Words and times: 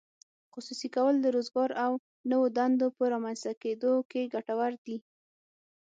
خصوصي 0.53 0.89
کول 0.95 1.15
د 1.21 1.27
روزګار 1.35 1.71
او 1.85 1.91
نوو 2.29 2.45
دندو 2.57 2.87
په 2.97 3.03
رامینځته 3.13 3.51
کیدو 3.61 3.93
کې 4.11 4.21
ګټور 4.33 4.71
دي. 4.85 4.97